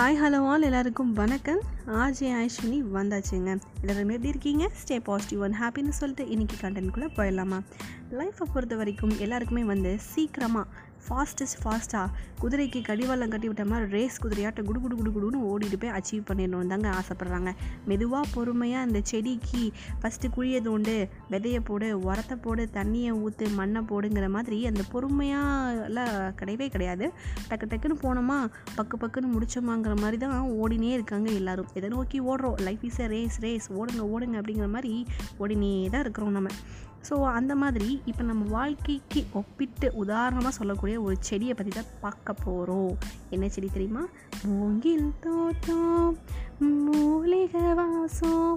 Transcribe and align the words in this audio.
Hi 0.00 0.18
hello 0.22 0.46
all 0.46 0.62
எல்லாருக்கும் 0.62 1.12
வணக்கம். 1.12 1.60
RJ 1.86 2.28
ஐஸ்வினி 2.44 2.78
வந்தாச்சுங்க. 2.94 3.60
எல்லாரும் 3.80 4.08
எப்படி 4.08 4.28
இருக்கீங்க? 4.28 4.70
ஸ்டே 4.80 5.00
பாசிட்டிவ் 5.00 5.42
அண்ட் 5.42 5.54
ஹாப்பின்னு 5.60 5.88
சொல்லிட்டு 5.88 6.34
இன்றைக்கி 6.34 6.64
கண்டென்ட்குள்ளே 6.64 7.08
போயிடலாமா? 7.16 7.58
லைஃப்பை 8.10 8.42
பொறுத்த 8.52 8.76
வரைக்கும் 8.76 9.18
எல்லாருக்குமே 9.18 9.64
வந்து 9.64 9.96
சீக்கிரமாக 9.98 10.68
ஃபாஸ்டஸ்ட் 11.06 11.58
ஃபாஸ்ட்டாக 11.62 12.08
குதிரைக்கு 12.42 12.80
கடிவாளம் 12.88 13.32
கட்டி 13.32 13.48
விட்ட 13.48 13.64
மாதிரி 13.64 13.86
ரேஸ் 13.96 14.16
குதிரையாட்ட 14.24 14.60
குடு 14.68 14.80
குடு 14.80 14.96
குடு 14.98 15.10
குடுன்னு 15.16 15.40
ஓடிட்டு 15.50 15.78
போய் 15.82 15.94
அச்சீவ் 15.98 16.24
பண்ணிடணும் 16.28 16.72
தாங்க 16.72 16.88
ஆசைப்பட்றாங்க. 16.98 17.52
மெதுவாக 17.90 18.24
பொறுமையாக 18.34 18.86
அந்த 18.86 19.00
செடிக்கு 19.10 19.62
ஃபஸ்ட்டு 20.02 20.32
குழியை 20.36 20.60
தோண்டு 20.68 20.94
விதையை 21.32 21.60
போடு 21.70 21.88
உரத்தை 22.08 22.36
போடு 22.46 22.68
தண்ணியை 22.78 23.12
ஊற்று 23.24 23.48
மண்ணை 23.58 23.82
போடுங்கிற 23.90 24.28
மாதிரி 24.36 24.58
அந்த 24.66 24.84
பொறுமையாலாம் 24.92 26.14
கிடையவே 26.40 26.68
கிடையாது. 26.76 27.06
டக்கு 27.50 27.70
டக்குன்னு 27.72 27.98
போனோமா 28.04 28.38
பக்கு 28.76 28.96
பக்குன்னு 29.02 29.32
முடிச்சோமாங்கிற 29.36 29.96
மாதிரி 30.00 30.16
தான் 30.16 30.36
ஓடினே 30.62 30.92
இருக்காங்க 30.98 31.30
எல்லாரும். 31.40 31.70
எதை 31.74 31.90
நோக்கி 31.96 32.20
ஓடுறோம். 32.20 32.60
Life 32.68 32.84
is 32.90 33.00
a 33.00 33.08
race 33.16 33.40
race 33.46 33.68
ஓடுங்க 33.80 34.04
ஓடுங்க 34.14 34.36
அப்படிங்கிற 34.40 34.68
மாதிரி 34.76 34.92
ஓடினே 35.38 35.72
தான் 35.90 36.00
இருக்கிறோம் 36.00 36.38
நம்ம. 36.38 36.50
ஸோ 37.08 37.14
அந்த 37.38 37.52
மாதிரி 37.60 37.88
இப்போ 38.10 38.22
நம்ம 38.22 38.44
வாழ்க்கைக்கு 38.56 39.20
ஒப்பிட்டு 39.40 39.86
உதாரணமாக 40.02 40.52
சொல்லக்கூடிய 40.58 40.96
ஒரு 41.02 41.16
செடியை 41.28 41.54
பற்றி 41.54 41.72
தான் 41.76 41.94
பார்க்க 42.00 42.34
போகிறோம் 42.44 42.92
என்ன 43.34 43.48
செடி 43.48 43.68
தெரியுமா? 43.76 44.02
மூங்கில் 44.56 45.08
தோட்டம் 45.24 46.18
மூலிகை 46.86 47.64
வாசம். 47.80 48.52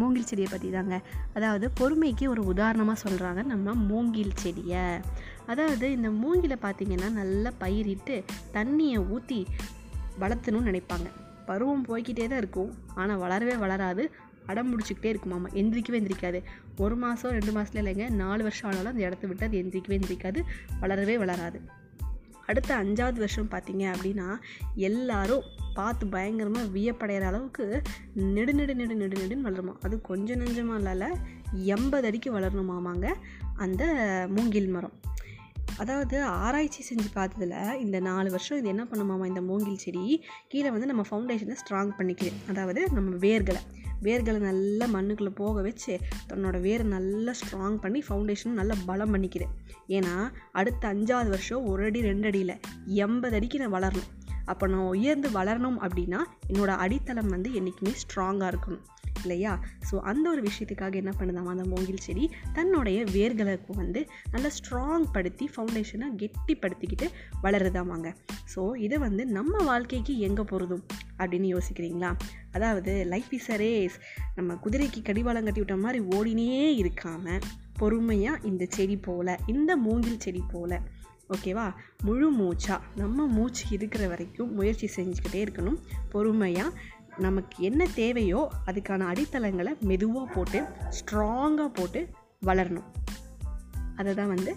மூங்கில் 0.00 0.28
செடியை 0.30 0.48
பற்றி 0.50 0.68
தாங்க. 0.70 0.96
அதாவது 1.36 1.66
பொறுமைக்கு 1.80 2.26
ஒரு 2.34 2.42
உதாரணமாக 2.52 3.02
சொல்கிறாங்க 3.04 3.42
நம்ம 3.52 3.74
மூங்கில் 3.90 4.38
செடியை. 4.42 4.86
அதாவது 5.46 5.86
இந்த 5.96 6.08
மூங்கிலை 6.22 6.58
பார்த்திங்கன்னா 6.62 7.10
நல்லா 7.20 7.50
பயிரிட்டு 7.64 8.16
தண்ணியை 8.56 9.00
ஊற்றி 9.14 9.40
வளர்த்தணும்னு 10.22 10.70
நினைப்பாங்க. 10.70 11.08
பருவம் 11.46 11.86
போய்கிட்டே 11.88 12.26
தான் 12.28 12.42
இருக்கும். 12.42 12.72
ஆனால் 12.94 13.22
வளரவே 13.24 13.56
வளராது. 13.58 14.04
அடம் 14.46 14.78
முடிச்சுக்கிட்டே 14.78 15.04
இருக்குமாமா 15.04 15.48
எந்திரிக்கவே 15.54 16.00
எந்திரிக்காது. 16.02 16.42
ஒரு 16.76 16.96
மாதம் 16.96 17.30
ரெண்டு 17.30 17.52
மாதத்துல 17.52 17.86
இல்லைங்க. 17.86 18.10
நாலு 18.10 18.42
வருஷம் 18.42 18.70
ஆனாலும் 18.70 18.92
அந்த 18.92 19.04
இடத்த 19.04 19.26
விட்டு 19.26 19.44
அது 19.44 19.58
எந்திரிக்கவே 19.58 20.00
எந்திரிக்காது. 20.00 20.42
வளரவே 20.80 21.18
வளராது. 21.18 21.60
அடுத்த 22.46 22.76
அஞ்சாவது 22.76 23.18
வருஷம் 23.18 23.48
பார்த்தீங்க 23.50 23.94
அப்படின்னா 23.94 24.36
எல்லாரும் 24.74 25.42
பார்த்து 25.74 26.06
பயங்கரமாக 26.06 26.66
வியப்படைகிற 26.66 27.20
அளவுக்கு 27.20 27.82
நெடு 28.14 28.54
நெடு 28.54 28.74
நெடு 28.74 28.94
நெடு 28.94 29.20
நெடுன்னு 29.20 29.46
வளருமா. 29.46 29.72
அது 29.82 30.00
கொஞ்சம் 30.00 30.40
நெஞ்சமாக 30.40 30.90
இல்லை 30.90 31.08
எண்பது 31.52 32.06
அடிக்கு 32.06 32.38
வளரணுமாமாங்க 32.38 33.12
அந்த 33.54 33.84
மூங்கில் 34.28 34.68
மரம். 34.68 34.92
அதாவது 35.78 36.16
ஆராய்ச்சி 36.38 36.82
செஞ்சு 36.82 37.08
பார்த்ததுல 37.14 37.54
இந்த 37.76 38.00
நாலு 38.00 38.30
வருஷம் 38.30 38.58
இது 38.58 38.68
என்ன 38.68 38.84
பண்ணுமாமா 38.84 39.26
இந்த 39.26 39.40
மூங்கில் 39.40 39.78
செடி 39.78 40.04
கீழே 40.48 40.70
வந்து 40.70 40.86
நம்ம 40.86 41.04
ஃபவுண்டேஷனை 41.10 41.56
ஸ்ட்ராங் 41.58 41.92
பண்ணிக்கிறேன் 41.98 42.40
அதாவது 42.48 42.82
நம்ம 42.92 43.16
வேர்களை 43.18 43.62
வேர்களை 44.02 44.38
நல்லா 44.40 44.86
மண்ணுக்குள்ளே 44.86 45.32
போக 45.34 45.60
வச்சு 45.62 45.92
தன்னோட 46.28 46.60
வேரை 46.60 46.84
நல்லா 46.86 47.32
ஸ்ட்ராங் 47.32 47.76
பண்ணி 47.80 48.00
ஃபவுண்டேஷன் 48.08 48.52
நல்லா 48.52 48.76
பலம் 48.86 49.12
பண்ணிக்கிறேன் 49.14 49.52
ஏன்னா 49.88 50.14
அடுத்த 50.52 50.88
அஞ்சாவது 50.88 51.30
வருஷம் 51.30 51.66
ஒரு 51.66 51.84
அடி 51.84 52.00
ரெண்டு 52.00 52.28
அடியில் 52.28 52.54
எண்பது 52.96 53.36
அடிக்கு 53.36 53.58
நான் 53.58 53.76
வளரணும் 53.76 54.10
அப்போ 54.44 54.66
நான் 54.66 54.86
உயர்ந்து 54.86 55.28
வளரணும் 55.30 55.78
அப்படின்னா 55.80 56.20
என்னோடய 56.48 56.76
அடித்தளம் 56.76 57.28
வந்து 57.28 57.54
என்றைக்குமே 57.54 57.92
ஸ்ட்ராங்காக 58.02 58.52
இருக்கணும். 58.52 58.82
இல்லையா? 59.22 59.60
ஸோ 59.90 59.98
அந்த 60.00 60.30
ஒரு 60.30 60.42
விஷயத்துக்காக 60.42 60.94
என்ன 60.94 61.12
பண்ணுதாமா 61.20 61.44
அந்த 61.44 61.64
மூங்கில் 61.64 62.00
செடி 62.00 62.30
தன்னுடைய 62.52 63.04
வேர்களுக்கு 63.04 63.72
வந்து 63.74 64.06
நல்லா 64.30 64.48
ஸ்ட்ராங் 64.48 65.04
படுத்தி 65.12 65.50
ஃபவுண்டேஷனை 65.56 66.08
கெட்டிப்படுத்திக்கிட்டு 66.16 67.08
வளருதாமாங்க 67.42 68.14
ஸோ 68.54 68.76
இதை 68.76 68.98
வந்து 68.98 69.26
நம்ம 69.26 69.64
வாழ்க்கைக்கு 69.64 70.18
எங்கே 70.18 70.42
பொருதும் 70.42 70.84
அப்படின்னு 71.18 71.58
யோசிக்கிறீங்களா? 71.58 72.16
அதாவது 72.52 73.04
லைஃப் 73.04 73.32
இஸ் 73.32 73.50
அ 73.50 73.56
ரேஸ் 73.56 73.98
நம்ம 74.34 74.54
குதிரைக்கு 74.54 75.02
கடிவாளம் 75.02 75.44
கட்டி 75.44 75.60
விட்ட 75.60 75.76
மாதிரி 75.76 76.04
ஓடினே 76.04 76.74
இருக்காமல் 76.82 77.40
பொறுமையாக 77.78 78.46
இந்த 78.46 78.66
செடி 78.68 78.96
போல் 78.96 79.38
இந்த 79.46 79.76
மூங்கில் 79.76 80.20
செடி 80.20 80.42
போல் 80.52 80.80
ஓகேவா? 81.30 81.66
முழு 82.04 82.30
மூச்சாக 82.30 82.86
நம்ம 82.94 83.26
மூச்சு 83.26 83.64
இருக்கிற 83.70 84.08
வரைக்கும் 84.08 84.50
முயற்சி 84.54 84.88
செஞ்சுக்கிட்டே 84.96 85.40
இருக்கணும். 85.44 85.78
பொறுமையாக 86.10 86.74
நமக்கு 87.18 87.56
என்ன 87.68 87.86
தேவையோ 87.94 88.40
அதுக்கான 88.66 89.06
அடித்தளங்களை 89.12 89.72
மெதுவாக 89.80 90.26
போட்டு 90.34 90.60
ஸ்ட்ராங்காக 90.98 91.68
போட்டு 91.78 92.00
வளரணும். 92.46 92.88
அதை 93.96 94.14
தான் 94.14 94.32
வந்து 94.34 94.52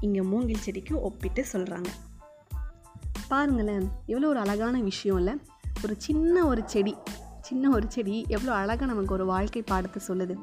இங்கே 0.00 0.20
மூங்கில் 0.20 0.64
செடிக்கு 0.66 0.94
ஒப்பிட்டு 1.00 1.44
சொல்கிறாங்க 1.52 1.90
பாருங்களேன் 3.28 3.86
எவ்வளோ 4.06 4.28
ஒரு 4.28 4.38
அழகான 4.38 4.76
விஷயம் 4.80 5.18
இல்லை? 5.18 5.34
ஒரு 5.84 5.94
சின்ன 5.98 6.44
ஒரு 6.46 6.62
செடி 6.66 6.94
சின்ன 7.48 7.70
ஒரு 7.70 7.86
செடி 7.90 8.14
எவ்வளோ 8.28 8.52
அழகாக 8.52 8.86
நமக்கு 8.86 9.12
ஒரு 9.14 9.26
வாழ்க்கை 9.26 9.62
பாடத்தை 9.62 10.00
சொல்லுது. 10.08 10.34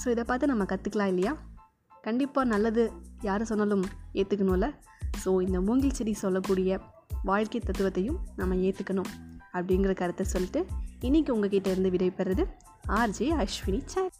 ஸோ 0.00 0.06
இதை 0.10 0.24
பார்த்து 0.24 0.46
நம்ம 0.46 0.64
கற்றுக்கலாம் 0.64 1.10
இல்லையா? 1.12 1.32
கண்டிப்பாக 2.06 2.50
நல்லது 2.52 2.82
யார் 3.20 3.50
சொன்னாலும் 3.50 3.84
ஏற்றுக்கணும்ல 4.20 4.68
ஸோ 5.24 5.42
இந்த 5.42 5.60
மூங்கில் 5.60 5.92
செடி 5.92 6.12
சொல்லக்கூடிய 6.14 6.80
வாழ்க்கை 7.24 7.60
தத்துவத்தையும் 7.64 8.18
நம்ம 8.36 8.54
ஏற்றுக்கணும் 8.54 9.10
அப்படிங்கிற 9.52 9.94
கருத்தை 9.94 10.26
சொல்லிட்டு 10.26 10.66
இன்றைக்கி 11.02 11.30
உங்ககிட்ட 11.30 11.70
இருந்து 11.70 11.90
விடைபெறது 11.90 12.44
ஆர்ஜே 12.88 13.28
அஸ்வினி 13.42 13.80
சார் 13.84 14.12